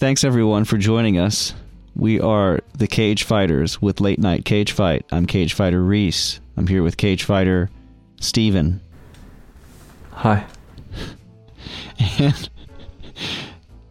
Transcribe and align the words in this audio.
Thanks 0.00 0.24
everyone 0.24 0.64
for 0.64 0.78
joining 0.78 1.18
us. 1.18 1.52
We 1.94 2.22
are 2.22 2.60
the 2.72 2.86
Cage 2.86 3.24
Fighters 3.24 3.82
with 3.82 4.00
Late 4.00 4.18
Night 4.18 4.46
Cage 4.46 4.72
Fight. 4.72 5.04
I'm 5.12 5.26
Cage 5.26 5.52
Fighter 5.52 5.84
Reese. 5.84 6.40
I'm 6.56 6.66
here 6.66 6.82
with 6.82 6.96
Cage 6.96 7.24
Fighter 7.24 7.68
Steven. 8.18 8.80
Hi. 10.12 10.46
And, 12.18 12.48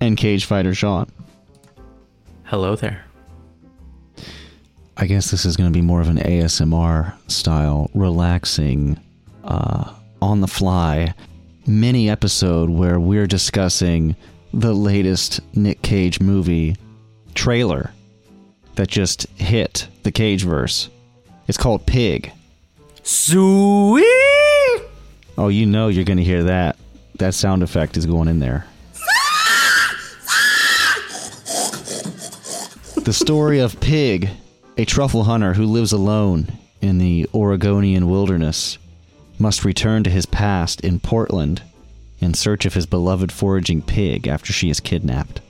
and 0.01 0.17
Cage 0.17 0.45
Fighter 0.45 0.73
Sean. 0.73 1.07
Hello 2.45 2.75
there. 2.75 3.05
I 4.97 5.05
guess 5.05 5.29
this 5.29 5.45
is 5.45 5.55
going 5.55 5.71
to 5.71 5.77
be 5.77 5.83
more 5.83 6.01
of 6.01 6.07
an 6.07 6.17
ASMR 6.17 7.13
style, 7.29 7.91
relaxing, 7.93 8.99
uh, 9.43 9.93
on 10.23 10.41
the 10.41 10.47
fly 10.47 11.13
mini 11.67 12.09
episode 12.09 12.71
where 12.71 12.99
we're 12.99 13.27
discussing 13.27 14.15
the 14.53 14.73
latest 14.73 15.41
Nick 15.55 15.81
Cage 15.81 16.19
movie 16.19 16.75
trailer 17.35 17.91
that 18.75 18.87
just 18.87 19.27
hit 19.35 19.87
the 20.03 20.11
Cage 20.11 20.43
verse. 20.43 20.89
It's 21.47 21.57
called 21.57 21.85
Pig. 21.85 22.31
Sweet. 23.03 24.03
Oh, 25.37 25.47
you 25.49 25.65
know 25.65 25.87
you're 25.87 26.03
going 26.03 26.17
to 26.17 26.23
hear 26.23 26.43
that. 26.43 26.77
That 27.15 27.33
sound 27.33 27.63
effect 27.63 27.97
is 27.97 28.05
going 28.05 28.27
in 28.27 28.39
there. 28.39 28.65
the 33.03 33.13
story 33.13 33.59
of 33.59 33.79
Pig, 33.79 34.29
a 34.77 34.85
truffle 34.85 35.23
hunter 35.23 35.53
who 35.53 35.65
lives 35.65 35.91
alone 35.91 36.47
in 36.81 36.97
the 36.97 37.27
Oregonian 37.33 38.09
wilderness, 38.09 38.77
must 39.37 39.65
return 39.65 40.03
to 40.03 40.09
his 40.09 40.25
past 40.25 40.81
in 40.81 40.99
Portland 40.99 41.61
in 42.19 42.33
search 42.33 42.65
of 42.65 42.73
his 42.73 42.85
beloved 42.85 43.31
foraging 43.31 43.81
pig 43.81 44.27
after 44.27 44.51
she 44.53 44.69
is 44.69 44.79
kidnapped. 44.79 45.41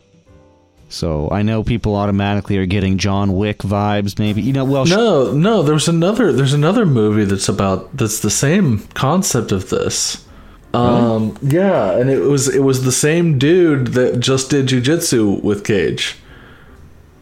So 0.91 1.29
I 1.31 1.43
know 1.43 1.63
people 1.63 1.95
automatically 1.95 2.57
are 2.57 2.65
getting 2.65 2.97
John 2.97 3.33
Wick 3.35 3.59
vibes, 3.59 4.17
maybe. 4.17 4.41
You 4.41 4.53
know, 4.53 4.65
well, 4.65 4.85
No, 4.85 5.31
no. 5.31 5.61
There's 5.61 5.87
another. 5.87 6.33
There's 6.33 6.53
another 6.53 6.85
movie 6.85 7.25
that's 7.25 7.47
about 7.47 7.95
that's 7.95 8.21
the 8.21 8.31
same 8.31 8.79
concept 8.95 9.51
of 9.51 9.69
this. 9.69 10.25
Um, 10.73 11.37
yeah, 11.41 11.97
and 11.97 12.09
it 12.09 12.21
was 12.21 12.47
it 12.53 12.63
was 12.63 12.85
the 12.85 12.91
same 12.91 13.37
dude 13.39 13.87
that 13.89 14.19
just 14.19 14.49
did 14.51 14.67
jujitsu 14.67 15.41
with 15.43 15.63
Cage. 15.63 16.15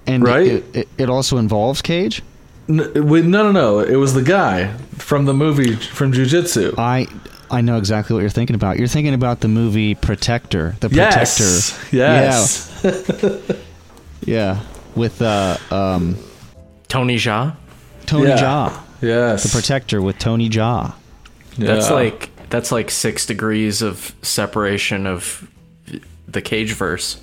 and 0.06 0.24
right? 0.24 0.48
it, 0.48 0.76
it, 0.76 0.88
it 0.98 1.10
also 1.10 1.38
involves 1.38 1.82
Cage. 1.82 2.22
N- 2.70 2.92
wait, 3.08 3.24
no, 3.26 3.44
no, 3.44 3.52
no. 3.52 3.80
It 3.80 3.96
was 3.96 4.14
the 4.14 4.22
guy 4.22 4.74
from 4.98 5.26
the 5.26 5.34
movie 5.34 5.76
from 5.76 6.12
Jujitsu. 6.12 6.78
I 6.78 7.08
I 7.50 7.62
know 7.62 7.78
exactly 7.78 8.14
what 8.14 8.20
you're 8.22 8.30
thinking 8.30 8.56
about. 8.56 8.78
You're 8.78 8.88
thinking 8.88 9.14
about 9.14 9.40
the 9.40 9.48
movie 9.48 9.96
Protector. 9.96 10.76
The 10.82 10.90
Protector. 10.90 11.44
Yes, 11.92 12.82
yes. 12.84 13.52
Yeah, 14.26 14.60
with 14.96 15.22
uh 15.22 15.58
um 15.72 16.18
Tony 16.88 17.16
Jaa. 17.18 17.56
Tony 18.06 18.28
Yeah. 18.30 18.38
Jaa. 18.38 18.82
Yes, 19.02 19.44
The 19.44 19.50
Protector 19.50 20.02
with 20.02 20.18
Tony 20.18 20.50
Jaa. 20.50 20.94
That's 21.58 21.88
Yeah. 21.90 21.94
like 21.94 22.30
that's 22.50 22.72
like 22.72 22.90
six 22.92 23.26
degrees 23.26 23.82
of 23.82 24.14
separation 24.22 25.06
of 25.08 25.48
the 26.28 26.42
cage 26.42 26.74
verse. 26.74 27.22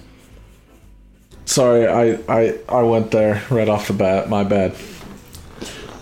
Sorry, 1.47 1.87
I, 1.87 2.19
I 2.29 2.59
I 2.69 2.83
went 2.83 3.11
there 3.11 3.43
right 3.51 3.69
off 3.69 3.89
the 3.89 3.93
bat. 3.93 4.29
My 4.31 4.45
bad. 4.45 4.75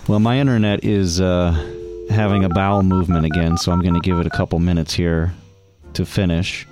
Well, 0.07 0.19
my 0.19 0.39
internet 0.39 0.83
is 0.85 1.19
uh 1.19 1.72
having 2.09 2.43
a 2.43 2.49
bowel 2.49 2.83
movement 2.83 3.25
again, 3.25 3.57
so 3.57 3.71
I'm 3.71 3.81
going 3.81 3.93
to 3.93 3.99
give 3.99 4.19
it 4.19 4.27
a 4.27 4.29
couple 4.29 4.59
minutes 4.59 4.93
here 4.93 5.33
to 5.93 6.05
finish. 6.05 6.67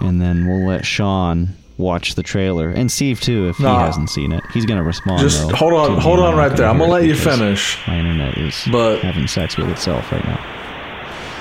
And 0.00 0.20
then 0.20 0.46
we'll 0.48 0.66
let 0.66 0.84
Sean 0.84 1.50
watch 1.76 2.14
the 2.14 2.22
trailer 2.22 2.70
and 2.70 2.90
Steve 2.90 3.20
too 3.20 3.48
if 3.48 3.58
Nah. 3.58 3.80
he 3.80 3.86
hasn't 3.86 4.08
seen 4.10 4.30
it. 4.32 4.44
He's 4.52 4.64
going 4.64 4.78
to 4.78 4.84
respond 4.84 5.20
Just 5.20 5.48
though, 5.48 5.54
hold 5.56 5.72
on- 5.72 5.98
hold 6.00 6.20
on 6.20 6.36
right 6.36 6.56
there. 6.56 6.68
I'm 6.68 6.78
gonna 6.78 6.90
let 6.92 7.04
you 7.04 7.16
finish. 7.16 7.78
My 7.88 7.98
internet 7.98 8.38
is 8.38 8.54
But- 8.70 9.00
having 9.00 9.26
sex 9.26 9.56
with 9.56 9.68
itself 9.70 10.10
right 10.12 10.24
now. 10.24 10.40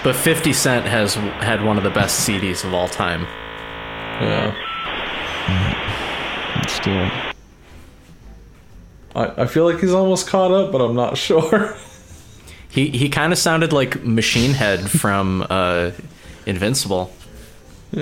But 0.03 0.15
50 0.15 0.51
Cent 0.51 0.85
has 0.87 1.13
had 1.13 1.63
one 1.63 1.77
of 1.77 1.83
the 1.83 1.91
best 1.91 2.27
CDs 2.27 2.63
of 2.63 2.73
all 2.73 2.87
time. 2.87 3.27
Yeah, 4.21 4.53
It's 6.61 6.73
still 6.73 7.09
I, 9.15 9.43
I 9.43 9.45
feel 9.45 9.65
like 9.71 9.79
he's 9.79 9.93
almost 9.93 10.27
caught 10.27 10.51
up, 10.51 10.71
but 10.71 10.81
I'm 10.81 10.95
not 10.95 11.15
sure. 11.27 11.75
He 12.73 12.89
he 12.89 13.09
kind 13.09 13.31
of 13.31 13.39
sounded 13.39 13.71
like 13.71 14.03
Machine 14.03 14.51
Head 14.51 14.89
from 14.89 15.45
uh, 15.49 15.91
Invincible. 16.45 17.11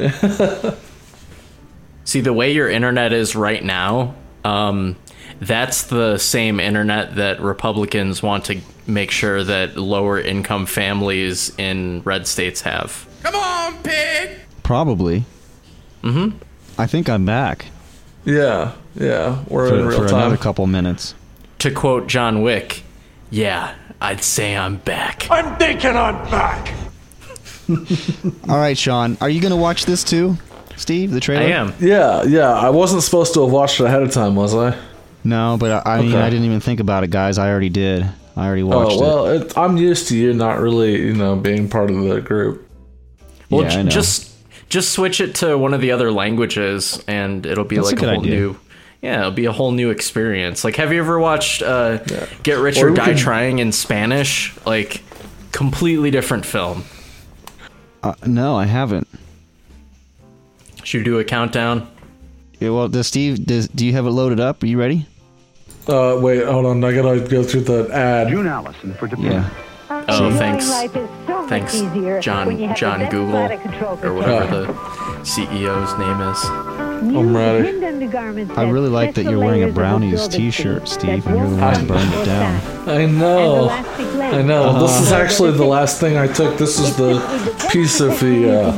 See 2.05 2.21
the 2.21 2.33
way 2.33 2.51
your 2.51 2.69
internet 2.69 3.13
is 3.13 3.35
right 3.35 3.63
now. 3.63 4.15
Um, 4.43 4.95
that's 5.39 5.83
the 5.83 6.17
same 6.17 6.59
internet 6.59 7.15
that 7.15 7.41
Republicans 7.41 8.23
want 8.23 8.45
to 8.45 8.59
make 8.87 9.11
sure 9.11 9.43
that 9.43 9.77
lower 9.77 10.19
income 10.19 10.65
families 10.65 11.53
in 11.57 12.01
red 12.03 12.25
states 12.27 12.61
have. 12.61 13.07
Come 13.23 13.35
on, 13.35 13.83
pig. 13.83 14.39
Probably. 14.63 15.25
Mm-hmm. 16.01 16.37
I 16.79 16.87
think 16.87 17.09
I'm 17.09 17.25
back 17.25 17.65
yeah, 18.25 18.73
yeah, 18.95 19.43
we're 19.47 19.65
in 19.65 19.83
for, 19.83 19.89
real 19.89 20.01
for 20.03 20.07
time. 20.07 20.19
another 20.19 20.37
couple 20.37 20.67
minutes. 20.67 21.15
To 21.59 21.71
quote 21.71 22.07
John 22.07 22.41
Wick, 22.41 22.83
yeah, 23.29 23.75
I'd 24.01 24.23
say 24.23 24.57
I'm 24.57 24.77
back. 24.77 25.27
I'm 25.29 25.55
thinking 25.57 25.95
I'm 25.95 26.15
back. 26.29 26.73
All 28.49 28.57
right, 28.57 28.77
Sean, 28.77 29.17
are 29.21 29.29
you 29.29 29.39
going 29.39 29.51
to 29.51 29.57
watch 29.57 29.85
this 29.85 30.03
too? 30.03 30.37
Steve, 30.75 31.11
the 31.11 31.19
trailer. 31.19 31.43
I 31.43 31.49
am. 31.51 31.73
Yeah, 31.79 32.23
yeah. 32.23 32.49
I 32.51 32.69
wasn't 32.71 33.03
supposed 33.03 33.33
to 33.35 33.43
have 33.43 33.51
watched 33.51 33.79
it 33.79 33.83
ahead 33.85 34.01
of 34.01 34.11
time, 34.11 34.35
was 34.35 34.55
I? 34.55 34.75
No, 35.23 35.55
but 35.59 35.85
I, 35.85 35.97
I 35.97 36.01
mean, 36.01 36.09
Okay. 36.13 36.21
I 36.21 36.29
didn't 36.31 36.45
even 36.45 36.59
think 36.59 36.79
about 36.79 37.03
it, 37.03 37.11
guys. 37.11 37.37
I 37.37 37.49
already 37.51 37.69
did. 37.69 38.09
I 38.35 38.47
already 38.47 38.63
oh, 38.63 38.67
watched 38.67 38.95
it. 38.95 39.03
oh 39.03 39.23
well, 39.23 39.25
it. 39.27 39.57
I'm 39.57 39.77
used 39.77 40.07
to 40.07 40.17
you 40.17 40.33
not 40.33 40.59
really, 40.59 40.95
you 40.99 41.13
know, 41.13 41.35
being 41.35 41.69
part 41.69 41.91
of 41.91 41.97
the 42.03 42.21
group. 42.21 42.67
Well, 43.51 43.61
Yeah, 43.61 43.67
I 43.67 43.71
j- 43.71 43.83
know. 43.83 43.89
just 43.91 44.31
just 44.69 44.91
switch 44.91 45.21
it 45.21 45.35
to 45.35 45.57
one 45.57 45.73
of 45.75 45.81
the 45.81 45.91
other 45.91 46.11
languages, 46.11 47.03
and 47.07 47.45
it'll 47.45 47.65
be 47.65 47.75
That's 47.75 47.89
like 47.91 47.97
a, 47.97 47.99
good 47.99 48.09
whole 48.15 48.23
idea. 48.23 48.35
new. 48.35 48.59
Yeah, 49.01 49.19
it'll 49.19 49.31
be 49.31 49.45
a 49.45 49.51
whole 49.51 49.71
new 49.71 49.89
experience. 49.89 50.63
Like, 50.63 50.75
have 50.75 50.93
you 50.93 50.99
ever 50.99 51.19
watched 51.19 51.63
uh, 51.63 51.97
Get 52.43 52.59
Rich 52.59 52.77
Or 52.77 52.89
or 52.89 52.93
Die 52.93 53.05
could- 53.05 53.17
Trying 53.17 53.59
in 53.59 53.71
Spanish? 53.71 54.55
Like, 54.65 55.01
completely 55.51 56.11
different 56.11 56.45
film. 56.45 56.83
Uh, 58.03 58.13
no, 58.25 58.55
I 58.55 58.65
haven't. 58.65 59.07
Should 60.83 60.99
we 60.99 61.03
do 61.05 61.19
a 61.19 61.23
countdown? 61.23 61.89
Yeah, 62.59 62.69
well, 62.69 62.87
does 62.87 63.07
Steve? 63.07 63.43
Does, 63.45 63.67
do 63.69 63.85
you 63.85 63.93
have 63.93 64.05
it 64.05 64.11
loaded 64.11 64.39
up? 64.39 64.61
Are 64.61 64.67
you 64.67 64.79
ready? 64.79 65.07
Uh, 65.87 66.17
wait, 66.21 66.45
hold 66.45 66.65
on. 66.67 66.83
I 66.83 66.93
gotta 66.93 67.19
go 67.21 67.43
through 67.43 67.61
the 67.61 67.89
ad. 67.91 68.27
June 68.29 68.45
Allison 68.47 68.93
for 68.95 69.07
Yeah. 69.17 69.49
Oh, 69.89 70.31
thanks, 70.37 70.65
so 70.67 70.87
thanks, 71.47 71.73
much 71.81 71.91
easier 71.95 72.13
when 72.13 72.21
John 72.21 72.75
John 72.75 73.09
Google 73.09 73.35
or 74.03 74.13
whatever 74.13 74.61
Yeah. 74.61 74.67
the 74.67 74.73
CEO's 75.23 75.97
name 75.99 76.21
is. 76.21 76.90
I'm 77.01 77.35
ready. 77.35 77.67
I 78.55 78.69
really 78.69 78.89
like 78.89 79.15
that 79.15 79.23
you're 79.23 79.39
wearing 79.39 79.63
a 79.63 79.71
brownies 79.71 80.27
T-shirt, 80.27 80.87
Steve, 80.87 81.25
and 81.25 81.35
you're 81.37 81.49
the 81.49 81.55
one 81.55 81.59
harm 81.59 81.87
burned 81.87 82.13
it 82.13 82.25
down. 82.25 82.61
I 82.89 83.05
know. 83.07 83.69
I 83.69 84.41
know. 84.43 84.79
This 84.81 85.01
is 85.01 85.11
actually 85.11 85.51
the 85.51 85.65
last 85.65 85.99
thing 85.99 86.17
I 86.17 86.27
took. 86.27 86.57
This 86.57 86.79
is 86.79 86.95
the 86.95 87.19
piece 87.71 87.99
of 88.01 88.19
the 88.19 88.61
uh, 88.61 88.71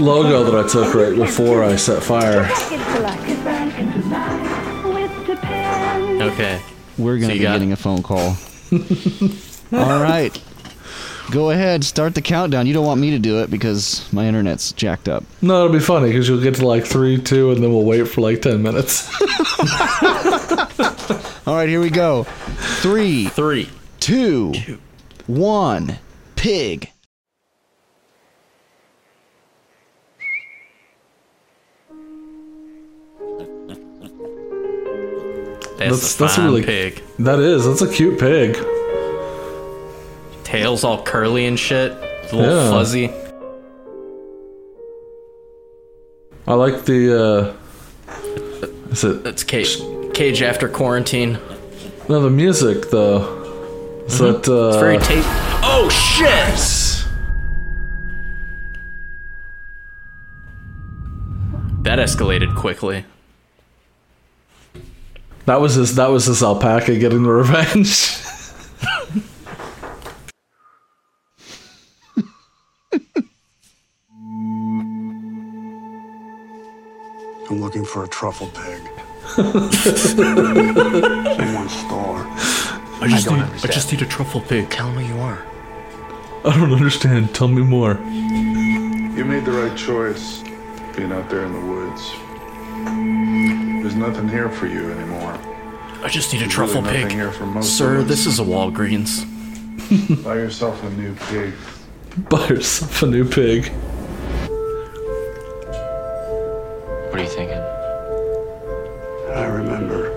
logo 0.00 0.42
that 0.50 0.64
I 0.64 0.68
took 0.68 0.94
right 0.94 1.14
before 1.14 1.62
I 1.62 1.76
set 1.76 2.02
fire. 2.02 2.48
Okay. 6.22 6.60
We're 6.96 7.16
gonna 7.18 7.26
So 7.26 7.32
be 7.34 7.40
got- 7.40 7.52
getting 7.54 7.72
a 7.72 7.76
phone 7.76 8.02
call. 8.02 8.36
All 9.72 10.00
right, 10.02 10.36
go 11.30 11.50
ahead, 11.50 11.84
start 11.84 12.14
the 12.14 12.22
countdown. 12.22 12.66
You 12.66 12.74
don't 12.74 12.86
want 12.86 13.00
me 13.00 13.10
to 13.10 13.18
do 13.18 13.40
it 13.40 13.50
because 13.50 14.10
my 14.12 14.26
internet's 14.26 14.72
jacked 14.72 15.08
up. 15.08 15.24
No, 15.42 15.64
it'll 15.64 15.72
be 15.76 15.80
funny 15.80 16.08
because 16.08 16.28
you'll 16.28 16.42
get 16.42 16.54
to 16.56 16.66
like 16.66 16.84
three, 16.84 17.18
two, 17.20 17.50
and 17.52 17.62
then 17.62 17.72
we'll 17.72 17.84
wait 17.84 18.06
for 18.08 18.20
like 18.20 18.42
ten 18.42 18.62
minutes. 18.62 19.08
All 21.46 21.54
right, 21.56 21.68
here 21.68 21.80
we 21.80 21.90
go. 21.90 22.24
Three, 22.80 23.26
Three. 23.26 23.68
one. 25.26 25.98
Pig. 26.36 26.90
That's, 35.78 35.78
That's- 35.78 36.14
a 36.14 36.18
that's 36.18 36.38
a 36.38 36.42
really- 36.44 36.62
pig. 36.62 37.02
that 37.18 37.38
is. 37.40 37.64
That's 37.66 37.82
a 37.82 37.88
cute 37.92 38.18
pig. 38.18 38.56
Tail's 40.54 40.84
all 40.84 41.02
curly 41.02 41.46
and 41.46 41.58
shit. 41.58 41.90
It's 42.22 42.32
a 42.32 42.36
little 42.36 42.54
Yeah. 42.54 42.70
fuzzy. 42.70 43.10
I 46.46 46.54
like 46.54 46.84
the. 46.84 47.00
uh 47.20 48.12
Is 48.92 49.02
it 49.02 49.24
That's 49.24 49.42
cage. 49.42 49.78
Cage 50.14 50.42
after 50.42 50.68
quarantine. 50.68 51.38
no 52.08 52.22
the 52.22 52.30
music 52.30 52.88
though? 52.90 54.04
Is 54.06 54.18
that 54.20 54.46
uh, 54.46 54.52
Mm-hmm. 54.52 54.68
It's 54.68 54.76
very 54.76 54.98
tape. 54.98 55.24
Oh 55.64 55.88
shit! 55.90 56.60
That 61.82 61.98
escalated 61.98 62.54
quickly. 62.54 63.04
That 65.46 65.60
was 65.60 65.74
his. 65.74 65.96
That 65.96 66.10
was 66.10 66.26
his 66.26 66.44
alpaca 66.44 66.96
getting 66.96 67.24
the 67.24 67.30
revenge. 67.32 68.18
I'm 77.50 77.60
looking 77.60 77.84
for 77.84 78.04
a 78.04 78.08
truffle 78.08 78.48
pig. 78.48 78.80
Someone 79.34 79.68
stole 81.68 82.14
her. 82.14 82.24
I 83.00 83.08
just, 83.08 83.26
don't 83.26 83.40
need, 83.40 83.64
I 83.64 83.66
just 83.68 83.92
need 83.92 84.02
a 84.02 84.06
truffle 84.06 84.40
pig. 84.40 84.70
Tell 84.70 84.92
me 84.92 85.04
who 85.04 85.14
you 85.14 85.20
are. 85.20 85.44
I 86.44 86.56
don't 86.56 86.72
understand. 86.72 87.34
Tell 87.34 87.48
me 87.48 87.62
more. 87.62 87.94
You 88.04 89.24
made 89.24 89.44
the 89.44 89.52
right 89.52 89.76
choice 89.76 90.42
being 90.96 91.12
out 91.12 91.28
there 91.28 91.44
in 91.44 91.52
the 91.52 91.60
woods. 91.60 92.12
There's 93.82 93.94
nothing 93.94 94.28
here 94.28 94.48
for 94.48 94.66
you 94.66 94.90
anymore. 94.92 95.38
I 96.02 96.08
just 96.08 96.32
need 96.32 96.38
a 96.38 96.44
There's 96.44 96.54
truffle 96.54 96.82
really 96.82 97.02
pig. 97.04 97.12
here 97.12 97.30
for 97.32 97.46
most 97.46 97.76
Sir, 97.76 98.02
this 98.02 98.26
is 98.26 98.38
a 98.38 98.42
Walgreens. 98.42 99.24
Buy 100.24 100.36
yourself 100.36 100.82
a 100.82 100.90
new 100.90 101.14
pig. 101.14 101.52
Buy 102.16 102.46
yourself 102.46 103.02
a 103.02 103.06
new 103.06 103.24
pig. 103.28 103.66
What 107.10 107.18
are 107.18 107.22
you 107.24 107.28
thinking? 107.28 107.58
I 109.34 109.46
remember 109.46 110.16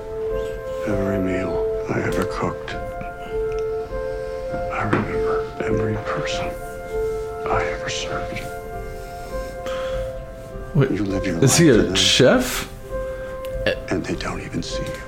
every 0.86 1.18
meal 1.24 1.66
I 1.90 2.02
ever 2.02 2.26
cooked. 2.26 2.76
I 4.74 4.84
remember 4.84 5.44
every 5.60 5.96
person 6.06 6.46
I 7.50 7.64
ever 7.66 7.90
served. 7.90 8.44
Wait, 10.76 10.92
You 10.92 11.04
live 11.04 11.26
your 11.26 11.44
is 11.44 11.54
life 11.54 11.58
he 11.60 11.70
a 11.70 11.78
them, 11.78 11.96
chef? 11.96 12.72
and 13.90 14.04
they 14.06 14.16
don't 14.16 14.42
even 14.42 14.62
see 14.62 14.84
you. 14.84 15.02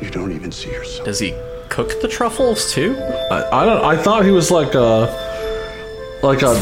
You 0.00 0.10
don't 0.10 0.32
even 0.32 0.50
see 0.50 0.70
yourself. 0.70 1.04
Does 1.04 1.18
he 1.18 1.34
cook 1.72 2.00
the 2.02 2.08
truffles 2.08 2.70
too? 2.72 2.96
I, 3.30 3.62
I 3.62 3.64
don't. 3.66 3.82
I 3.84 3.96
thought 3.96 4.24
he 4.24 4.30
was 4.30 4.50
like 4.50 4.74
a 4.74 5.08
like 6.22 6.42
a 6.42 6.54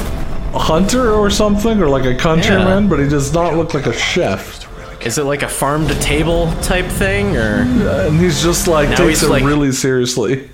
hunter 0.58 1.12
or 1.12 1.28
something, 1.30 1.82
or 1.82 1.88
like 1.88 2.04
a 2.04 2.14
countryman, 2.14 2.84
Yeah. 2.84 2.88
but 2.90 2.98
he 3.00 3.08
does 3.08 3.32
not 3.34 3.54
look 3.54 3.74
like 3.74 3.86
a 3.86 3.92
chef. 3.92 4.66
Is 5.04 5.18
it 5.18 5.24
like 5.24 5.42
a 5.42 5.48
farm 5.48 5.88
to 5.88 5.94
table 6.00 6.52
type 6.62 6.86
thing, 6.86 7.36
or 7.36 7.62
And 7.62 8.18
he's 8.20 8.42
just 8.42 8.68
like 8.68 8.90
Now 8.90 8.96
takes 8.96 9.22
it 9.22 9.30
like- 9.30 9.42
really 9.44 9.72
seriously. 9.72 10.48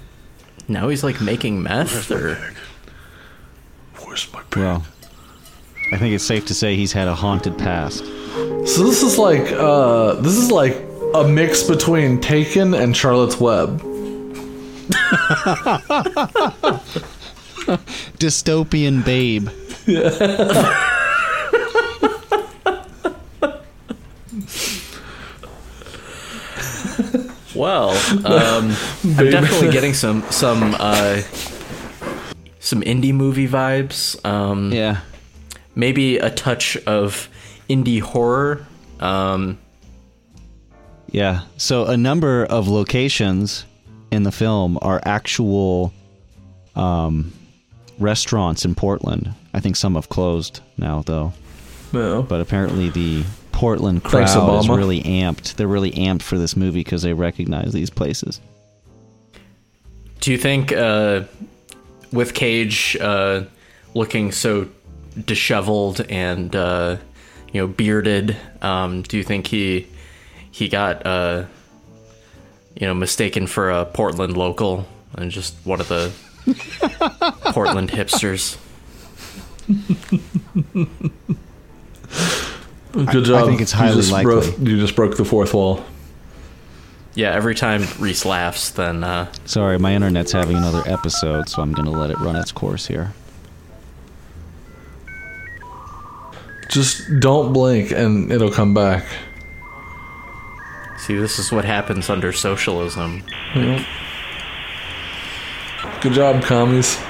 now 0.68 0.88
he's 0.88 1.02
like 1.04 1.20
making 1.20 1.62
meth? 1.62 2.10
Or 2.10 2.38
Where's 4.04 4.32
my 4.32 4.40
pig? 4.50 4.62
Well, 4.62 4.84
I 5.92 5.98
think 5.98 6.14
it's 6.14 6.24
safe 6.24 6.46
to 6.46 6.54
say 6.54 6.76
he's 6.76 6.92
had 6.92 7.08
a 7.08 7.14
haunted 7.14 7.58
past. 7.58 7.98
So 8.66 8.84
this 8.84 9.02
is 9.02 9.18
like 9.18 9.50
uh 9.52 10.14
this 10.14 10.36
is 10.36 10.50
like 10.50 10.76
a 11.14 11.26
mix 11.26 11.62
between 11.62 12.20
Taken 12.20 12.74
and 12.74 12.96
Charlotte's 12.96 13.38
Web. 13.40 13.82
Dystopian 18.18 19.04
babe. 19.04 19.48
well, 27.54 27.90
um, 28.26 28.74
I'm 29.16 29.30
definitely 29.30 29.70
getting 29.70 29.94
some 29.94 30.22
some 30.30 30.74
uh, 30.78 31.22
some 32.60 32.82
indie 32.82 33.14
movie 33.14 33.48
vibes. 33.48 34.22
Um, 34.24 34.72
Yeah. 34.72 35.00
maybe 35.74 36.18
a 36.18 36.30
touch 36.30 36.76
of 36.86 37.28
indie 37.68 38.00
horror. 38.00 38.66
Um, 39.00 39.58
Yeah. 41.10 41.42
So 41.56 41.86
a 41.86 41.96
number 41.96 42.44
of 42.44 42.68
locations 42.68 43.64
in 44.10 44.22
the 44.22 44.32
film 44.32 44.78
are 44.82 45.00
actual 45.04 45.92
um, 46.74 47.32
restaurants 47.98 48.64
in 48.64 48.74
Portland. 48.74 49.32
I 49.54 49.60
think 49.60 49.76
some 49.76 49.94
have 49.94 50.08
closed 50.08 50.60
now, 50.76 51.02
though. 51.02 51.32
No. 51.92 52.22
But 52.22 52.40
apparently 52.40 52.90
the 52.90 53.24
Portland 53.52 54.02
Thanks, 54.02 54.34
crowd 54.34 54.58
is 54.60 54.68
really 54.68 55.02
amped. 55.02 55.54
They're 55.54 55.66
really 55.66 55.92
amped 55.92 56.22
for 56.22 56.36
this 56.36 56.56
movie 56.56 56.80
because 56.80 57.02
they 57.02 57.14
recognize 57.14 57.72
these 57.72 57.90
places. 57.90 58.40
do 60.20 60.30
you 60.32 60.38
think 60.38 60.72
uh, 60.72 61.22
with 62.12 62.34
Cage 62.34 62.96
uh, 63.00 63.44
looking 63.94 64.32
so 64.32 64.68
disheveled 65.24 66.00
and 66.10 66.54
uh, 66.54 66.96
you 67.52 67.60
know 67.60 67.66
bearded, 67.66 68.36
um, 68.60 69.02
do 69.02 69.16
you 69.16 69.22
think 69.22 69.46
he 69.46 69.86
he 70.50 70.68
got 70.68 71.06
uh, 71.06 71.44
you 72.76 72.86
know 72.86 72.94
mistaken 72.94 73.46
for 73.46 73.70
a 73.70 73.84
Portland 73.84 74.36
local 74.36 74.86
and 75.14 75.30
just 75.30 75.54
one 75.64 75.80
of 75.80 75.88
the 75.88 76.12
Portland 77.52 77.90
hipsters? 77.90 78.58
Good 82.92 83.24
job. 83.24 83.42
I 83.44 83.46
think 83.46 83.60
it's 83.60 83.72
You 83.72 83.78
highly 83.78 83.96
just 83.96 84.12
likely. 84.12 84.32
Broke, 84.32 84.58
you 84.58 84.78
just 84.78 84.96
broke 84.96 85.16
the 85.16 85.24
fourth 85.24 85.52
wall. 85.54 85.84
Yeah, 87.14 87.32
every 87.32 87.54
time 87.54 87.82
Reese 87.98 88.24
laughs, 88.26 88.70
then 88.70 89.02
uh, 89.02 89.32
Sorry, 89.46 89.78
my 89.78 89.94
internet's 89.94 90.32
having 90.32 90.56
another 90.58 90.82
episode, 90.86 91.48
so 91.48 91.62
I'm 91.62 91.72
going 91.72 91.86
to 91.86 91.98
let 91.98 92.10
it 92.10 92.18
run 92.18 92.36
its 92.36 92.52
course 92.52 92.86
here. 92.86 93.12
Just 96.68 97.20
don't 97.20 97.52
blink 97.54 97.90
and 97.90 98.30
it'll 98.30 98.50
come 98.50 98.74
back. 98.74 99.06
See 101.06 101.16
this 101.16 101.38
is 101.38 101.52
what 101.52 101.64
happens 101.64 102.10
under 102.10 102.32
socialism. 102.32 103.22
Good 106.00 106.12
job, 106.12 106.42
commies. 106.42 106.98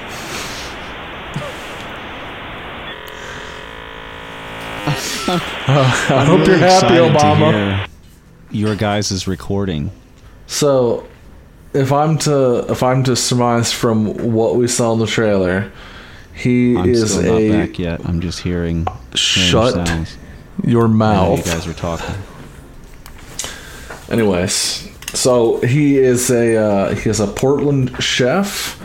Uh, 5.29 5.83
I 6.09 6.23
hope 6.23 6.47
you're 6.47 6.55
happy, 6.57 6.93
Obama. 6.93 7.89
Your 8.49 8.77
guys' 8.77 9.11
is 9.11 9.27
recording. 9.27 9.91
So, 10.45 11.05
if 11.73 11.91
I'm 11.91 12.17
to 12.19 12.65
if 12.69 12.81
I'm 12.81 13.03
to 13.03 13.17
surmise 13.17 13.73
from 13.73 14.31
what 14.33 14.55
we 14.55 14.69
saw 14.69 14.93
in 14.93 14.99
the 14.99 15.05
trailer, 15.05 15.69
he 16.33 16.77
I'm 16.77 16.89
is 16.89 17.11
still 17.11 17.33
not 17.33 17.41
a 17.41 17.49
back 17.51 17.77
yet. 17.77 17.99
I'm 18.05 18.21
just 18.21 18.39
hearing 18.39 18.87
shut 19.15 19.73
sounds. 19.73 20.17
your 20.63 20.85
I 20.85 20.87
know 20.87 20.93
mouth. 20.93 21.45
You 21.45 21.51
guys 21.51 21.67
are 21.67 21.73
talking. 21.73 22.15
Anyways, 24.09 24.87
so 25.13 25.59
he 25.61 25.97
is 25.97 26.29
a 26.29 26.55
uh, 26.55 26.95
he 26.95 27.09
is 27.09 27.19
a 27.19 27.27
Portland 27.27 28.01
chef, 28.01 28.81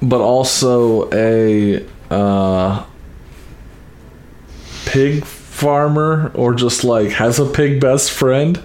but 0.00 0.20
also 0.20 1.10
a 1.12 1.84
uh, 2.10 2.84
pig 4.86 5.24
farmer, 5.24 6.30
or 6.34 6.54
just 6.54 6.84
like 6.84 7.10
has 7.10 7.38
a 7.38 7.46
pig 7.46 7.80
best 7.80 8.12
friend. 8.12 8.62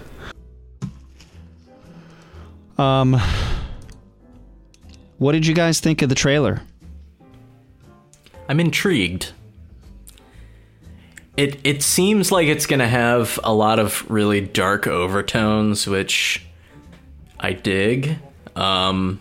Um, 2.77 3.19
what 5.17 5.31
did 5.31 5.47
you 5.47 5.55
guys 5.55 5.79
think 5.79 6.01
of 6.01 6.09
the 6.09 6.15
trailer? 6.15 6.61
I'm 8.47 8.59
intrigued. 8.59 9.31
It 11.37 11.59
it 11.63 11.83
seems 11.83 12.31
like 12.31 12.47
it's 12.47 12.65
gonna 12.65 12.87
have 12.87 13.39
a 13.43 13.53
lot 13.53 13.79
of 13.79 14.09
really 14.09 14.41
dark 14.41 14.87
overtones, 14.87 15.85
which 15.87 16.45
I 17.39 17.53
dig. 17.53 18.17
Um, 18.55 19.19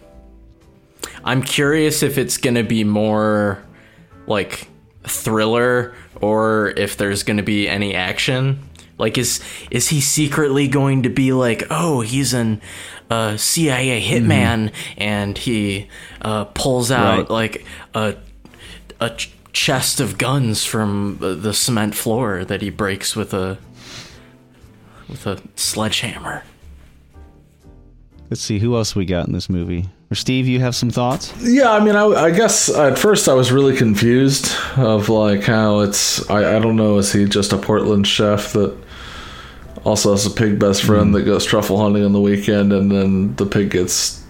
I'm 1.25 1.43
curious 1.43 2.03
if 2.03 2.17
it's 2.19 2.37
gonna 2.37 2.63
be 2.63 2.85
more 2.85 3.63
like 4.27 4.69
thriller 5.05 5.95
or 6.21 6.73
if 6.77 6.97
there's 6.97 7.25
gonna 7.25 7.43
be 7.43 7.69
any 7.69 7.95
action. 7.95 8.61
Like 8.97 9.19
is 9.19 9.41
is 9.73 9.89
he 9.89 10.01
secretly 10.01 10.69
going 10.69 11.03
to 11.03 11.09
be 11.09 11.33
like, 11.33 11.65
oh, 11.69 12.01
he's 12.01 12.33
an 12.33 12.61
uh, 13.11 13.37
CIA 13.37 14.01
hitman 14.01 14.73
and 14.97 15.37
he 15.37 15.89
uh, 16.23 16.45
pulls 16.45 16.93
out 16.93 17.19
Right. 17.19 17.31
like 17.31 17.67
a 17.93 18.15
a 19.01 19.11
chest 19.55 20.01
of 20.01 20.19
guns 20.19 20.65
from 20.65 21.17
the- 21.21 21.35
the 21.35 21.55
cement 21.55 21.95
floor 21.95 22.45
that 22.45 22.61
he 22.61 22.69
breaks 22.69 23.17
with 23.17 23.33
a 23.33 23.57
with 25.09 25.27
a 25.27 25.39
sledgehammer. 25.55 26.43
Let's 28.31 28.41
see 28.43 28.59
who 28.59 28.75
else 28.77 28.97
we 28.97 29.05
got 29.05 29.27
in 29.27 29.33
this 29.33 29.49
movie. 29.49 29.87
Or 30.11 30.15
Steve, 30.15 30.49
you 30.49 30.61
have 30.61 30.75
some 30.75 30.91
thoughts? 30.91 31.33
Yeah, 31.41 31.71
I 31.71 31.85
mean, 31.85 31.95
I, 31.95 32.05
I 32.07 32.31
guess 32.31 32.69
at 32.69 32.99
first 32.99 33.29
I 33.29 33.35
was 33.35 33.53
really 33.53 33.77
confused 33.77 34.51
of 34.77 35.09
like 35.09 35.45
how 35.45 35.81
it's. 35.81 36.29
I, 36.31 36.57
I 36.57 36.59
don't 36.59 36.77
know, 36.77 36.99
is 36.99 37.13
he 37.13 37.27
just 37.27 37.53
a 37.53 37.59
Portland 37.59 38.07
chef 38.07 38.53
that 38.55 38.77
also 39.85 40.13
has 40.13 40.27
a 40.27 40.31
pig 40.31 40.59
best 40.59 40.81
hmm. 40.81 40.89
friend 40.89 41.15
that 41.15 41.23
goes 41.23 41.45
truffle 41.45 41.79
hunting 41.79 42.05
on 42.05 42.13
the 42.13 42.21
weekend 42.21 42.73
and 42.73 42.91
then 42.91 43.37
the 43.37 43.47
pig 43.47 43.71
gets, 43.71 44.25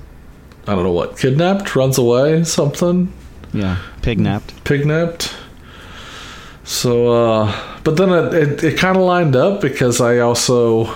I 0.66 0.74
don't 0.74 0.84
know 0.84 0.92
what, 0.92 1.16
kidnapped, 1.16 1.74
runs 1.76 1.96
away, 1.96 2.44
something? 2.44 3.12
Yeah, 3.54 3.78
pig 4.02 4.20
napped. 4.20 4.64
Pig 4.64 4.84
napped? 4.84 5.34
So, 6.64 7.08
uh, 7.08 7.78
But 7.84 7.96
then 7.96 8.10
it, 8.10 8.34
it, 8.34 8.64
it 8.64 8.78
kind 8.78 8.96
of 8.96 9.02
lined 9.04 9.36
up 9.36 9.60
because 9.60 10.00
I 10.00 10.18
also 10.18 10.92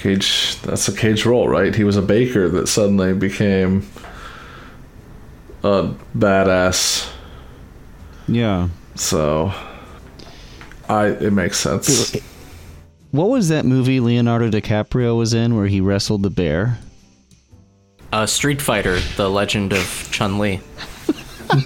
Cage. 0.00 0.60
That's 0.62 0.88
a 0.88 0.92
Cage 0.96 1.24
role, 1.24 1.48
right? 1.48 1.74
He 1.74 1.84
was 1.84 1.96
a 1.96 2.02
baker 2.02 2.48
that 2.48 2.66
suddenly 2.66 3.12
became 3.14 3.86
a 5.62 5.94
badass. 6.16 7.08
Yeah. 8.26 8.68
So 8.96 9.52
I 10.88 11.06
it 11.06 11.32
makes 11.32 11.58
sense. 11.58 12.16
What 13.12 13.28
was 13.28 13.48
that 13.50 13.64
movie 13.64 14.00
Leonardo 14.00 14.50
DiCaprio 14.50 15.16
was 15.16 15.34
in 15.34 15.54
where 15.54 15.66
he 15.66 15.80
wrestled 15.80 16.22
the 16.22 16.30
bear? 16.30 16.78
Uh, 18.12 18.26
Street 18.26 18.60
Fighter: 18.60 18.98
The 19.16 19.30
Legend 19.30 19.72
of 19.72 20.08
Chun 20.10 20.38
Li. 20.38 20.60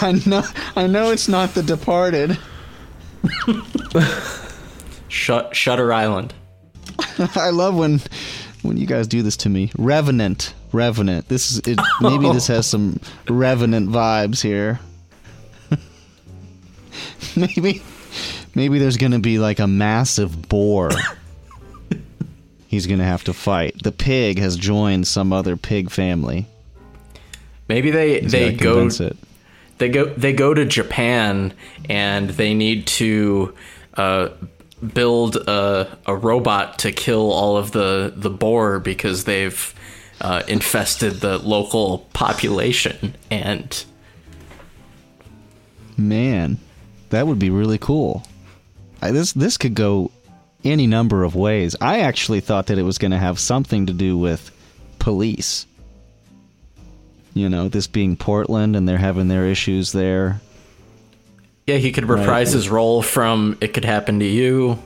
I 0.00 0.22
know, 0.26 0.42
I 0.76 0.86
know 0.86 1.10
it's 1.10 1.28
not 1.28 1.54
The 1.54 1.62
Departed. 1.62 2.38
Shut 5.08 5.56
Shutter 5.56 5.92
Island. 5.92 6.34
I 7.36 7.50
love 7.50 7.76
when 7.76 8.00
when 8.62 8.76
you 8.76 8.86
guys 8.86 9.06
do 9.06 9.22
this 9.22 9.36
to 9.38 9.48
me. 9.48 9.70
Revenant, 9.78 10.54
Revenant. 10.72 11.28
This 11.28 11.50
is 11.50 11.58
it, 11.66 11.78
maybe 12.00 12.30
this 12.32 12.46
has 12.48 12.66
some 12.66 13.00
Revenant 13.28 13.90
vibes 13.90 14.42
here. 14.42 14.80
maybe 17.36 17.82
maybe 18.54 18.78
there's 18.78 18.96
gonna 18.96 19.20
be 19.20 19.38
like 19.38 19.58
a 19.58 19.66
massive 19.66 20.48
boar. 20.48 20.90
He's 22.68 22.86
gonna 22.86 23.04
have 23.04 23.24
to 23.24 23.32
fight. 23.32 23.82
The 23.82 23.92
pig 23.92 24.38
has 24.38 24.56
joined 24.56 25.06
some 25.08 25.32
other 25.32 25.56
pig 25.56 25.90
family. 25.90 26.46
Maybe 27.66 27.90
they 27.90 28.20
He's 28.20 28.30
they 28.30 28.52
go 28.52 28.86
it. 28.86 29.16
they 29.78 29.88
go 29.88 30.04
they 30.04 30.34
go 30.34 30.52
to 30.52 30.66
Japan 30.66 31.54
and 31.88 32.28
they 32.28 32.52
need 32.52 32.86
to 32.86 33.54
uh, 33.94 34.28
build 34.94 35.36
a, 35.36 35.96
a 36.04 36.14
robot 36.14 36.78
to 36.80 36.92
kill 36.92 37.32
all 37.32 37.56
of 37.56 37.72
the 37.72 38.12
the 38.14 38.28
boar 38.28 38.78
because 38.80 39.24
they've 39.24 39.74
uh, 40.20 40.42
infested 40.46 41.14
the 41.14 41.38
local 41.38 42.00
population 42.12 43.16
and 43.30 43.84
Man, 45.96 46.58
that 47.10 47.26
would 47.26 47.38
be 47.38 47.50
really 47.50 47.78
cool. 47.78 48.24
I, 49.00 49.10
this 49.10 49.32
this 49.32 49.56
could 49.56 49.74
go 49.74 50.10
any 50.70 50.86
number 50.86 51.24
of 51.24 51.34
ways. 51.34 51.74
I 51.80 52.00
actually 52.00 52.40
thought 52.40 52.66
that 52.66 52.78
it 52.78 52.82
was 52.82 52.98
going 52.98 53.10
to 53.12 53.18
have 53.18 53.38
something 53.38 53.86
to 53.86 53.92
do 53.92 54.16
with 54.18 54.50
police. 54.98 55.66
You 57.34 57.48
know, 57.48 57.68
this 57.68 57.86
being 57.86 58.16
Portland 58.16 58.74
and 58.76 58.88
they're 58.88 58.98
having 58.98 59.28
their 59.28 59.46
issues 59.46 59.92
there. 59.92 60.40
yeah 61.66 61.76
he 61.76 61.92
could 61.92 62.08
reprise 62.08 62.48
Right. 62.48 62.54
his 62.54 62.68
role 62.68 63.02
from 63.02 63.58
It 63.60 63.74
Could 63.74 63.84
Happen 63.84 64.18
to 64.20 64.24
You, 64.26 64.78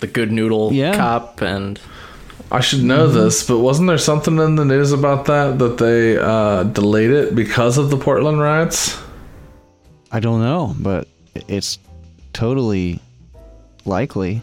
the 0.00 0.06
good 0.08 0.32
noodle 0.32 0.72
Yeah. 0.72 0.96
cop 0.96 1.40
and 1.40 1.78
I 2.50 2.60
should 2.60 2.82
know 2.84 3.08
this, 3.08 3.42
but 3.46 3.58
wasn't 3.58 3.88
there 3.88 3.98
something 3.98 4.38
in 4.38 4.54
the 4.56 4.64
news 4.64 4.92
about 4.92 5.24
that 5.26 5.58
that 5.58 5.78
they 5.78 6.16
uh, 6.16 6.62
delayed 6.64 7.10
it 7.10 7.34
because 7.34 7.76
of 7.78 7.90
the 7.90 7.96
Portland 7.96 8.40
riots? 8.40 8.96
I 10.12 10.20
don't 10.20 10.40
know, 10.40 10.74
but 10.78 11.08
it's 11.48 11.78
totally 12.32 13.00
likely. 13.84 14.42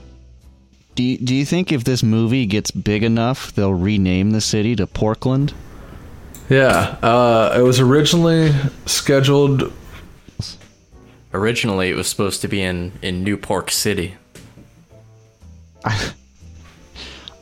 Do 0.95 1.03
you, 1.03 1.17
do 1.17 1.33
you 1.33 1.45
think 1.45 1.71
if 1.71 1.83
this 1.83 2.03
movie 2.03 2.45
gets 2.45 2.69
big 2.69 3.03
enough, 3.03 3.53
they'll 3.53 3.73
rename 3.73 4.31
the 4.31 4.41
city 4.41 4.75
to 4.75 4.85
Portland? 4.85 5.53
Yeah, 6.49 6.97
uh, 7.01 7.55
it 7.57 7.61
was 7.61 7.79
originally 7.79 8.51
scheduled. 8.85 9.73
originally 11.33 11.89
it 11.89 11.95
was 11.95 12.07
supposed 12.07 12.41
to 12.41 12.47
be 12.47 12.61
in 12.61 12.91
in 13.01 13.23
New 13.23 13.37
Pork 13.37 13.71
City. 13.71 14.15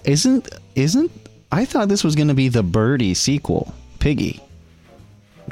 Isn't 0.04 0.50
isn't 0.76 1.12
I 1.52 1.66
thought 1.66 1.90
this 1.90 2.04
was 2.04 2.16
going 2.16 2.30
to 2.30 2.34
be 2.34 2.48
the 2.48 2.64
Birdy 2.64 3.14
sequel, 3.14 3.74
Piggy. 4.00 4.42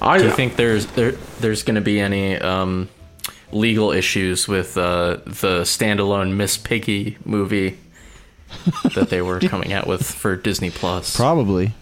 I 0.00 0.18
Do 0.18 0.24
you 0.24 0.30
think 0.30 0.56
there's 0.56 0.86
there 0.86 1.12
there's 1.40 1.62
going 1.62 1.74
to 1.74 1.80
be 1.80 2.00
any 2.00 2.36
um, 2.38 2.88
legal 3.52 3.90
issues 3.92 4.46
with 4.48 4.76
uh, 4.76 5.16
the 5.26 5.62
standalone 5.62 6.34
Miss 6.36 6.56
Piggy 6.56 7.16
movie 7.24 7.78
that 8.94 9.08
they 9.10 9.22
were 9.22 9.40
coming 9.52 9.72
out 9.72 9.86
with 9.86 10.04
for 10.04 10.36
Disney 10.36 10.70
Plus? 10.70 11.16
Probably. 11.16 11.72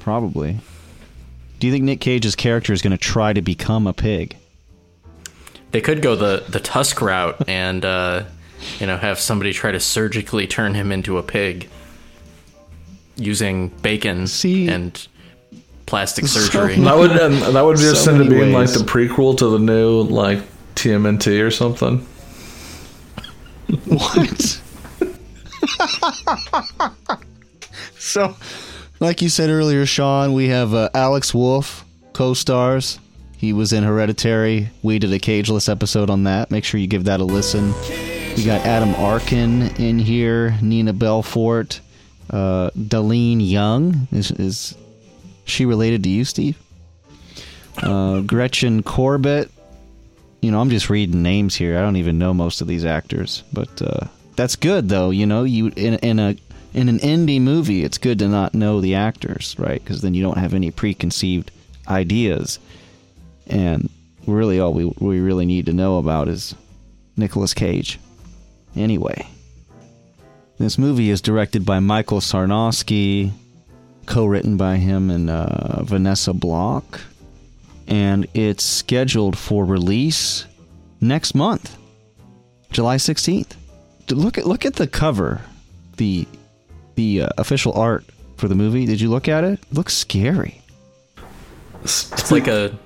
Probably. 0.00 0.58
Do 1.58 1.66
you 1.66 1.72
think 1.72 1.84
Nick 1.84 2.00
Cage's 2.00 2.34
character 2.36 2.72
is 2.72 2.80
going 2.82 2.92
to 2.92 2.98
try 2.98 3.32
to 3.32 3.42
become 3.42 3.86
a 3.86 3.92
pig? 3.92 4.36
They 5.72 5.80
could 5.80 6.02
go 6.02 6.16
the 6.16 6.44
the 6.48 6.58
Tusk 6.58 7.00
route 7.00 7.48
and 7.48 7.84
uh, 7.84 8.24
you 8.78 8.86
know 8.86 8.96
have 8.96 9.20
somebody 9.20 9.52
try 9.52 9.70
to 9.70 9.78
surgically 9.80 10.46
turn 10.46 10.74
him 10.74 10.90
into 10.90 11.18
a 11.18 11.22
pig 11.22 11.68
using 13.16 13.68
bacon 13.68 14.26
See- 14.26 14.68
and 14.68 15.06
plastic 15.86 16.26
So 16.26 16.40
surgery. 16.40 16.76
that 16.80 16.96
would 16.96 17.10
and 17.12 17.34
that 17.54 17.60
would 17.62 17.76
just 17.76 18.04
So 18.04 18.12
end 18.12 18.22
up 18.22 18.28
many 18.28 18.40
being 18.40 18.52
like 18.54 18.72
the 18.72 18.78
prequel 18.80 19.36
to 19.38 19.48
the 19.48 19.58
new 19.58 20.02
like 20.02 20.40
TMNT 20.80 21.44
or 21.44 21.50
something. 21.50 21.98
What? 23.84 24.62
so, 27.98 28.34
like 28.98 29.20
you 29.20 29.28
said 29.28 29.50
earlier, 29.50 29.84
Sean, 29.84 30.32
we 30.32 30.48
have 30.48 30.72
uh, 30.72 30.88
Alex 30.94 31.34
Wolff 31.34 31.84
co-stars. 32.14 32.98
He 33.36 33.52
was 33.52 33.74
in 33.74 33.84
Hereditary. 33.84 34.70
We 34.82 34.98
did 34.98 35.12
a 35.12 35.18
Cageless 35.18 35.68
episode 35.68 36.08
on 36.08 36.24
that. 36.24 36.50
Make 36.50 36.64
sure 36.64 36.80
you 36.80 36.86
give 36.86 37.04
that 37.04 37.20
a 37.20 37.24
listen. 37.24 37.74
We 38.36 38.44
got 38.44 38.64
Adam 38.64 38.94
Arkin 38.94 39.62
in 39.76 39.98
here. 39.98 40.56
Nina 40.62 40.94
Belforte. 40.94 41.80
Uh, 42.30 42.70
Darlene 42.70 43.46
Young 43.46 44.08
is 44.12 44.30
is 44.30 44.74
she 45.44 45.66
related 45.66 46.02
to 46.04 46.08
you, 46.08 46.24
Steve? 46.24 46.58
Uh, 47.82 48.20
Gretchen 48.20 48.82
Corbett. 48.82 49.50
You 50.40 50.50
know, 50.50 50.60
I'm 50.60 50.70
just 50.70 50.88
reading 50.88 51.22
names 51.22 51.54
here. 51.54 51.76
I 51.76 51.82
don't 51.82 51.96
even 51.96 52.18
know 52.18 52.32
most 52.32 52.60
of 52.60 52.66
these 52.66 52.84
actors, 52.84 53.42
but 53.52 53.82
uh, 53.82 54.06
that's 54.36 54.56
good 54.56 54.88
though. 54.88 55.10
You 55.10 55.26
know, 55.26 55.44
you 55.44 55.66
in 55.76 55.94
in 55.96 56.18
a 56.18 56.36
in 56.72 56.88
an 56.88 56.98
indie 57.00 57.40
movie, 57.40 57.84
it's 57.84 57.98
good 57.98 58.18
to 58.20 58.28
not 58.28 58.54
know 58.54 58.80
the 58.80 58.94
actors, 58.94 59.56
right? 59.58 59.82
Because 59.82 60.00
then 60.00 60.14
you 60.14 60.22
don't 60.22 60.38
have 60.38 60.54
any 60.54 60.70
preconceived 60.70 61.50
ideas. 61.88 62.58
And 63.46 63.90
really, 64.26 64.60
all 64.60 64.72
we 64.72 64.86
we 64.98 65.20
really 65.20 65.46
need 65.46 65.66
to 65.66 65.72
know 65.72 65.98
about 65.98 66.28
is 66.28 66.54
Nicolas 67.16 67.54
Cage. 67.54 67.98
Anyway, 68.76 69.26
this 70.58 70.78
movie 70.78 71.10
is 71.10 71.20
directed 71.20 71.66
by 71.66 71.80
Michael 71.80 72.20
Sarnoski, 72.20 73.32
co-written 74.06 74.56
by 74.56 74.76
him 74.76 75.10
and 75.10 75.28
uh, 75.28 75.82
Vanessa 75.82 76.32
Block, 76.32 77.00
and 77.90 78.26
it's 78.34 78.64
scheduled 78.64 79.36
for 79.36 79.64
release 79.64 80.46
next 81.00 81.34
month, 81.34 81.76
July 82.70 82.96
sixteenth. 82.96 83.56
Look 84.08 84.38
at 84.38 84.46
look 84.46 84.64
at 84.64 84.76
the 84.76 84.86
cover, 84.86 85.40
the 85.96 86.26
the 86.94 87.22
uh, 87.22 87.28
official 87.36 87.72
art 87.74 88.04
for 88.36 88.48
the 88.48 88.54
movie. 88.54 88.86
Did 88.86 89.00
you 89.00 89.10
look 89.10 89.28
at 89.28 89.44
it? 89.44 89.60
it 89.60 89.72
looks 89.72 89.94
scary. 89.94 90.62
It's 91.82 92.30
like 92.30 92.46
a 92.46 92.76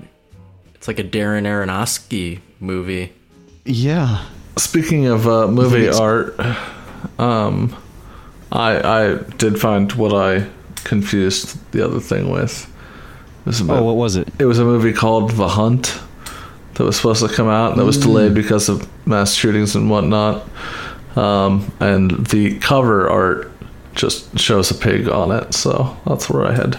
it's 0.75 0.89
like 0.89 0.99
a 0.99 1.05
Darren 1.05 1.45
Aronofsky 1.45 2.41
movie. 2.61 3.13
Yeah. 3.65 4.25
Speaking 4.57 5.07
of 5.07 5.27
uh, 5.27 5.49
movie 5.49 5.89
art, 5.89 6.39
um, 7.19 7.75
I 8.53 8.81
I 8.81 9.15
did 9.37 9.61
find 9.61 9.91
what 9.93 10.13
I 10.15 10.49
confused 10.85 11.59
the 11.73 11.85
other 11.85 12.01
thing 12.01 12.31
with. 12.31 12.71
It 13.45 13.47
was, 13.47 13.61
a 13.61 13.73
Oh, 13.73 13.83
what 13.85 13.97
was 13.97 14.17
it? 14.17 14.29
it 14.39 14.47
was 14.47 14.59
a 14.59 14.65
movie 14.65 14.93
called 14.93 15.31
The 15.33 15.49
Hunt 15.49 16.01
that 16.75 16.85
was 16.85 16.97
supposed 16.97 17.27
to 17.27 17.33
come 17.33 17.49
out 17.49 17.73
and 17.73 17.81
that 17.81 17.85
was 17.85 17.99
delayed 17.99 18.35
because 18.35 18.69
of 18.69 18.89
mass 19.07 19.35
shootings 19.35 19.77
and 19.77 19.89
whatnot. 19.91 20.45
Um, 21.17 21.71
and 21.79 22.27
the 22.27 22.59
cover 22.59 23.09
art 23.09 23.53
just 23.95 24.39
shows 24.39 24.71
a 24.71 24.75
pig 24.75 25.09
on 25.09 25.31
it, 25.31 25.55
so 25.55 25.97
that's 26.07 26.29
where 26.29 26.45
I 26.47 26.53
had. 26.55 26.79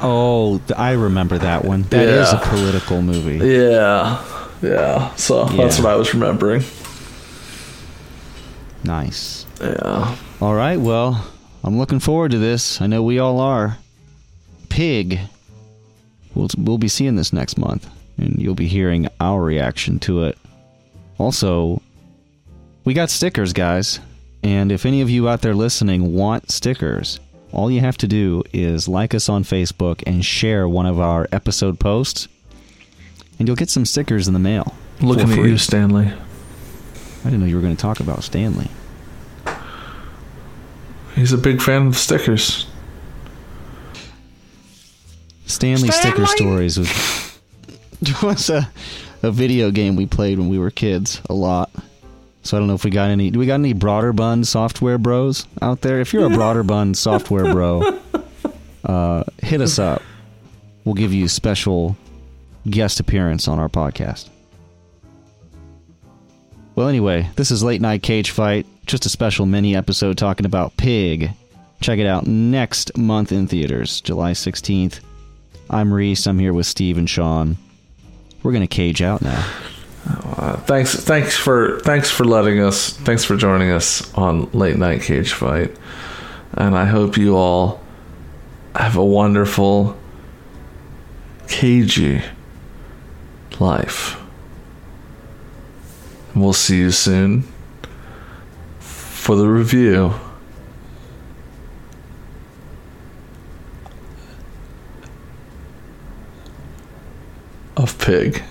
Oh, 0.00 0.60
I 0.76 0.92
remember 0.92 1.38
that 1.38 1.64
one. 1.64 1.82
That 1.90 2.06
is 2.08 2.32
Yeah. 2.32 2.40
a 2.40 2.46
political 2.48 3.02
movie. 3.02 3.36
Yeah, 3.46 4.22
yeah. 4.62 5.14
So 5.14 5.44
that's 5.44 5.78
what 5.78 5.86
I 5.92 5.94
was 5.96 6.12
remembering. 6.14 6.62
Nice. 8.84 9.46
Yeah. 9.60 10.16
All 10.40 10.54
right, 10.54 10.78
well, 10.80 11.26
I'm 11.64 11.78
looking 11.78 12.00
forward 12.00 12.30
to 12.32 12.38
this. 12.38 12.80
I 12.80 12.86
know 12.86 13.02
we 13.02 13.18
all 13.18 13.40
are. 13.40 13.78
Pig. 14.68 15.18
We'll 16.38 16.48
we'll 16.56 16.78
be 16.78 16.86
seeing 16.86 17.16
this 17.16 17.32
next 17.32 17.58
month, 17.58 17.90
and 18.16 18.40
you'll 18.40 18.54
be 18.54 18.68
hearing 18.68 19.08
our 19.18 19.42
reaction 19.42 19.98
to 20.00 20.22
it. 20.22 20.38
Also, 21.18 21.82
we 22.84 22.94
got 22.94 23.10
stickers, 23.10 23.52
guys. 23.52 23.98
And 24.44 24.70
if 24.70 24.86
any 24.86 25.00
of 25.00 25.10
you 25.10 25.28
out 25.28 25.42
there 25.42 25.52
listening 25.52 26.14
want 26.14 26.52
stickers, 26.52 27.18
All 27.52 27.70
you 27.70 27.80
have 27.80 27.96
to 27.98 28.06
do 28.06 28.42
is 28.52 28.88
like 28.88 29.14
us 29.14 29.28
on 29.28 29.42
Facebook 29.42 30.02
and 30.06 30.24
share 30.24 30.68
one 30.68 30.86
of 30.86 31.00
our 31.00 31.26
episode 31.32 31.80
posts, 31.80 32.28
and 33.38 33.48
you'll 33.48 33.56
get 33.56 33.70
some 33.70 33.86
stickers 33.86 34.28
in 34.28 34.34
the 34.34 34.40
mail. 34.40 34.74
Looking 35.00 35.30
at 35.32 35.38
you, 35.38 35.56
Stanley. 35.56 36.06
I 36.06 37.24
didn't 37.24 37.40
know 37.40 37.46
you 37.46 37.56
were 37.56 37.62
going 37.62 37.76
to 37.76 37.80
talk 37.80 38.00
about 38.00 38.22
Stanley. 38.22 38.68
He's 41.14 41.32
a 41.32 41.38
big 41.38 41.62
fan 41.62 41.88
of 41.88 41.96
stickers. 41.96 42.66
Stanley, 45.58 45.88
Sticker 45.88 46.24
Stories 46.26 46.78
was 46.78 47.40
was 48.22 48.48
a 48.48 48.70
a 49.24 49.32
video 49.32 49.72
game 49.72 49.96
we 49.96 50.06
played 50.06 50.38
when 50.38 50.48
we 50.48 50.56
were 50.56 50.70
kids 50.70 51.20
a 51.28 51.34
lot. 51.34 51.68
So 52.44 52.56
I 52.56 52.60
don't 52.60 52.68
know 52.68 52.74
if 52.74 52.84
we 52.84 52.92
got 52.92 53.10
any. 53.10 53.32
Do 53.32 53.40
we 53.40 53.46
got 53.46 53.54
any 53.54 53.74
Broderbund 53.74 54.46
software 54.46 54.98
bros 54.98 55.48
out 55.60 55.80
there? 55.80 56.00
If 56.00 56.12
you're 56.12 56.26
a 56.26 56.30
broader 56.30 56.62
bun 56.72 56.94
software 56.94 57.52
bro, 57.52 57.98
uh, 58.84 59.24
hit 59.42 59.60
us 59.60 59.80
up. 59.80 60.00
We'll 60.84 60.94
give 60.94 61.12
you 61.12 61.24
a 61.24 61.28
special 61.28 61.96
guest 62.70 63.00
appearance 63.00 63.48
on 63.48 63.58
our 63.58 63.68
podcast. 63.68 64.28
Well, 66.76 66.86
anyway, 66.86 67.28
this 67.34 67.50
is 67.50 67.64
Late 67.64 67.80
Night 67.80 68.04
Cage 68.04 68.30
Fight, 68.30 68.64
just 68.86 69.06
a 69.06 69.08
special 69.08 69.44
mini 69.44 69.74
episode 69.74 70.16
talking 70.16 70.46
about 70.46 70.76
Pig. 70.76 71.30
Check 71.80 71.98
it 71.98 72.06
out 72.06 72.28
next 72.28 72.96
month 72.96 73.32
in 73.32 73.48
theaters, 73.48 74.00
July 74.00 74.30
16th. 74.30 75.00
I'm 75.70 75.92
Reese. 75.92 76.26
I'm 76.26 76.38
here 76.38 76.52
with 76.52 76.66
Steve 76.66 76.96
and 76.98 77.08
Sean. 77.08 77.56
We're 78.42 78.52
gonna 78.52 78.66
cage 78.66 79.02
out 79.02 79.22
now. 79.22 79.44
Uh, 80.06 80.56
thanks, 80.56 80.94
thanks 80.94 81.36
for 81.36 81.80
thanks 81.80 82.10
for 82.10 82.24
letting 82.24 82.60
us. 82.60 82.90
Thanks 82.90 83.24
for 83.24 83.36
joining 83.36 83.70
us 83.70 84.12
on 84.14 84.50
Late 84.52 84.76
Night 84.76 85.02
Cage 85.02 85.32
Fight, 85.32 85.76
and 86.54 86.76
I 86.76 86.86
hope 86.86 87.16
you 87.18 87.36
all 87.36 87.82
have 88.74 88.96
a 88.96 89.04
wonderful, 89.04 89.96
cagey 91.48 92.22
life. 93.58 94.18
We'll 96.34 96.52
see 96.52 96.78
you 96.78 96.90
soon 96.92 97.44
for 98.78 99.36
the 99.36 99.48
review. 99.48 100.14
Of 107.76 107.97
Pig. 108.08 108.47